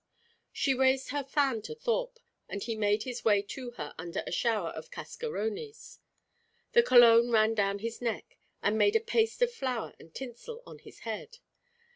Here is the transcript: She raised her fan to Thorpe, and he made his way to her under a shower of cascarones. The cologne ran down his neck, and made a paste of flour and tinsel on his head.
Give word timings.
She 0.51 0.73
raised 0.73 1.09
her 1.11 1.23
fan 1.23 1.61
to 1.61 1.75
Thorpe, 1.75 2.17
and 2.49 2.63
he 2.63 2.73
made 2.75 3.03
his 3.03 3.23
way 3.23 3.43
to 3.43 3.69
her 3.77 3.93
under 3.99 4.23
a 4.25 4.31
shower 4.31 4.69
of 4.69 4.89
cascarones. 4.89 5.99
The 6.71 6.81
cologne 6.81 7.29
ran 7.29 7.53
down 7.53 7.77
his 7.77 8.01
neck, 8.01 8.39
and 8.63 8.79
made 8.79 8.95
a 8.95 8.99
paste 8.99 9.43
of 9.43 9.53
flour 9.53 9.93
and 9.99 10.11
tinsel 10.11 10.63
on 10.65 10.79
his 10.79 11.01
head. 11.01 11.37